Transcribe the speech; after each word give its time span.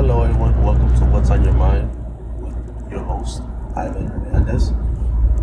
Hello, 0.00 0.22
everyone. 0.22 0.64
Welcome 0.64 0.88
to 0.98 1.04
What's 1.12 1.28
on 1.28 1.44
Your 1.44 1.52
Mind 1.52 1.90
with 2.40 2.56
your 2.90 3.02
host, 3.02 3.42
Ivan 3.76 4.06
Hernandez. 4.06 4.72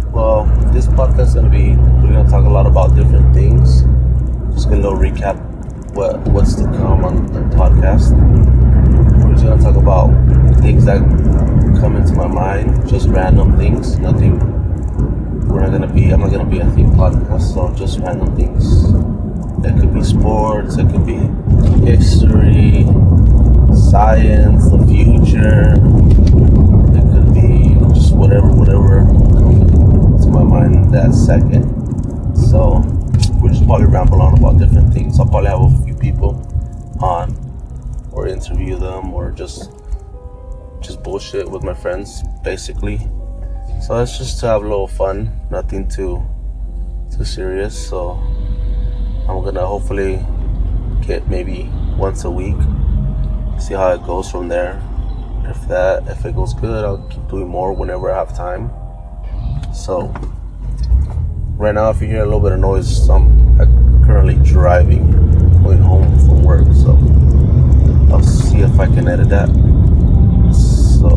Well, 0.10 0.46
this 0.74 0.88
podcast 0.88 1.28
is 1.28 1.34
going 1.36 1.46
to 1.46 1.52
be, 1.52 1.76
we're 2.02 2.14
going 2.14 2.26
to 2.26 2.32
talk 2.32 2.44
a 2.44 2.50
lot 2.50 2.66
about 2.66 2.96
different 2.96 3.36
things. 3.36 3.84
Just 4.56 4.70
a 4.70 4.72
little 4.72 4.98
recap 4.98 5.38
what 5.94 6.18
what's 6.30 6.56
to 6.56 6.64
come 6.64 7.06
on 7.06 7.28
the 7.28 7.42
podcast. 7.56 8.18
We're 9.24 9.34
just 9.34 9.46
going 9.46 9.60
to 9.60 9.64
talk 9.64 9.76
about 9.76 10.10
things 10.60 10.86
that 10.86 11.02
come 11.80 11.96
into 11.96 12.14
my 12.14 12.26
mind, 12.26 12.90
just 12.90 13.10
random 13.10 13.60
things, 13.60 14.00
nothing. 14.00 14.40
We're 15.50 15.62
not 15.62 15.70
going 15.70 15.88
to 15.88 15.94
be, 15.94 16.10
I'm 16.10 16.22
not 16.22 16.32
going 16.32 16.44
to 16.44 16.50
be 16.50 16.58
a 16.58 16.66
theme 16.72 16.94
podcast, 16.94 17.54
so 17.54 17.72
just 17.76 18.00
random 18.00 18.36
things. 18.36 18.90
It 19.64 19.80
could 19.80 19.94
be 19.94 20.02
sports, 20.02 20.78
it 20.78 20.90
could 20.90 21.06
be 21.06 21.20
science, 23.98 24.70
the 24.70 24.78
future. 24.86 25.74
It 26.94 27.06
could 27.12 27.34
be 27.34 27.74
just 27.96 28.16
whatever, 28.16 28.48
whatever 28.54 29.00
comes 29.00 30.24
to 30.24 30.32
my 30.32 30.44
mind 30.44 30.94
that 30.94 31.16
second. 31.16 31.66
So 32.38 32.84
we're 33.42 33.50
just 33.50 33.66
probably 33.66 33.88
ramble 33.88 34.22
on 34.22 34.38
about 34.38 34.60
different 34.60 34.94
things. 34.94 35.20
I'll 35.20 35.26
probably 35.26 35.50
have 35.50 35.62
a 35.62 35.84
few 35.84 35.96
people 35.96 36.38
on, 37.02 37.34
or 38.12 38.28
interview 38.28 38.78
them, 38.78 39.16
or 39.16 39.32
just 39.32 39.72
just 40.80 41.02
bullshit 41.02 41.50
with 41.50 41.64
my 41.64 41.74
friends, 41.74 42.22
basically. 42.44 43.00
So 43.82 44.00
it's 44.00 44.16
just 44.20 44.40
to 44.42 44.46
have 44.46 44.62
a 44.62 44.68
little 44.70 44.88
fun, 44.88 45.32
nothing 45.50 45.90
too 45.90 46.24
too 47.10 47.26
serious. 47.26 47.74
So 47.90 48.12
I'm 49.28 49.44
gonna 49.44 49.66
hopefully 49.66 50.24
get 51.02 51.28
maybe 51.28 51.72
once 51.98 52.26
a 52.26 52.30
week 52.30 52.62
see 53.60 53.74
how 53.74 53.92
it 53.94 54.04
goes 54.04 54.30
from 54.30 54.48
there. 54.48 54.82
If 55.46 55.68
that 55.68 56.08
if 56.08 56.26
it 56.26 56.36
goes 56.36 56.54
good, 56.54 56.84
I'll 56.84 57.08
keep 57.10 57.28
doing 57.30 57.48
more 57.48 57.74
whenever 57.74 58.12
I 58.12 58.18
have 58.18 58.36
time. 58.36 58.70
So 59.74 60.14
right 61.58 61.74
now, 61.74 61.90
if 61.90 62.02
you 62.02 62.08
hear 62.08 62.22
a 62.22 62.26
little 62.26 62.40
bit 62.40 62.52
of 62.52 62.60
noise, 62.60 63.08
I'm 63.10 64.06
currently 64.06 64.36
driving, 64.44 65.12
going 65.64 65.82
home 65.82 66.08
from 66.20 66.44
work. 66.44 66.68
So 66.74 66.92
I'll 68.14 68.24
see 68.24 68.60
if 68.60 68.80
I 68.80 68.88
can 68.88 69.08
edit 69.08 69.30
that. 69.30 69.50
So 70.54 71.10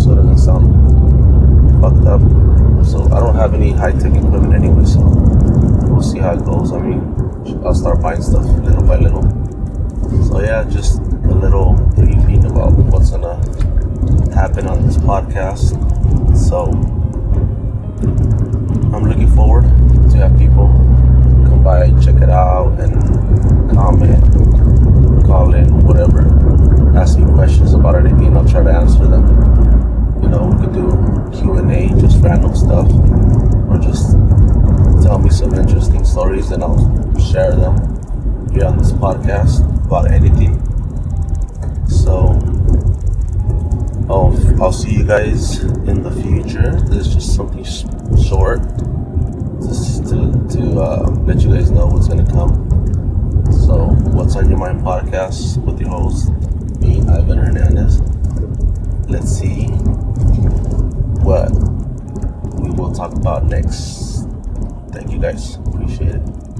so 0.00 0.12
it 0.12 0.16
doesn't 0.16 0.38
sound 0.38 1.80
fucked 1.80 2.06
up. 2.06 2.20
So 2.84 3.04
I 3.12 3.20
don't 3.20 3.36
have 3.36 3.54
any 3.54 3.72
high 3.72 3.92
tech 3.92 4.14
equipment 4.14 4.54
anyway. 4.54 4.84
So 4.84 5.00
we'll 5.88 6.02
see 6.02 6.18
how 6.18 6.34
it 6.34 6.44
goes. 6.44 6.72
I 6.72 6.80
mean, 6.80 7.00
I'll 7.64 7.74
start 7.74 8.00
buying 8.00 8.22
stuff 8.22 8.44
little 8.44 8.86
by 8.86 8.96
little. 8.96 9.23
Yeah, 10.44 10.62
just 10.64 10.98
a 11.00 11.34
little 11.34 11.72
briefing 11.96 12.44
about 12.44 12.72
what's 12.76 13.10
gonna 13.10 13.36
happen 14.34 14.66
on 14.66 14.86
this 14.86 14.98
podcast. 14.98 15.72
So 16.36 16.66
I'm 18.94 19.04
looking 19.04 19.28
forward 19.28 19.62
to 20.10 20.16
have 20.18 20.36
people 20.36 20.68
come 21.48 21.64
by, 21.64 21.88
check 21.98 22.16
it 22.16 22.28
out, 22.28 22.78
and 22.78 22.92
comment, 23.72 24.22
call 25.24 25.54
in, 25.54 25.82
whatever, 25.82 26.28
ask 26.94 27.18
me 27.18 27.24
questions 27.32 27.72
about 27.72 27.96
anything. 27.96 28.36
I'll 28.36 28.46
try 28.46 28.62
to 28.62 28.70
answer 28.70 29.06
them. 29.06 29.24
You 30.22 30.28
know, 30.28 30.44
we 30.44 30.62
could 30.62 30.74
do 30.74 31.40
Q 31.40 31.54
and 31.54 31.70
A, 31.72 31.88
just 31.98 32.22
random 32.22 32.54
stuff, 32.54 32.86
or 33.70 33.78
just 33.78 34.12
tell 35.02 35.18
me 35.18 35.30
some 35.30 35.54
interesting 35.54 36.04
stories, 36.04 36.50
and 36.50 36.62
I'll 36.62 37.18
share 37.18 37.56
them 37.56 37.74
here 38.52 38.66
on 38.66 38.76
this 38.76 38.92
podcast 38.92 39.73
about 39.86 40.10
anything. 40.10 40.60
So, 41.88 42.38
oh, 44.08 44.56
I'll 44.60 44.72
see 44.72 44.92
you 44.94 45.04
guys 45.04 45.60
in 45.62 46.02
the 46.02 46.10
future. 46.10 46.80
This 46.88 47.06
is 47.08 47.14
just 47.14 47.34
something 47.36 47.64
sh- 47.64 47.84
short, 48.26 48.60
just 49.60 50.04
to 50.08 50.32
to 50.56 50.80
uh, 50.80 51.10
let 51.26 51.40
you 51.40 51.54
guys 51.54 51.70
know 51.70 51.86
what's 51.86 52.08
gonna 52.08 52.26
come. 52.26 52.64
So, 53.52 53.86
what's 54.12 54.36
on 54.36 54.48
your 54.48 54.58
mind 54.58 54.80
podcast 54.80 55.58
with 55.64 55.80
your 55.80 55.90
host, 55.90 56.30
me, 56.80 57.00
Ivan 57.02 57.38
Hernandez. 57.38 58.00
Let's 59.08 59.30
see 59.30 59.66
what 61.24 61.50
we 62.60 62.70
will 62.70 62.92
talk 62.92 63.12
about 63.14 63.44
next. 63.44 64.26
Thank 64.92 65.12
you 65.12 65.18
guys. 65.18 65.56
Appreciate 65.56 66.16
it. 66.16 66.53